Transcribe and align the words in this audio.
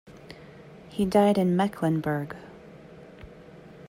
He 0.89 1.05
died 1.05 1.37
in 1.37 1.55
Mecklenburg. 1.55 2.35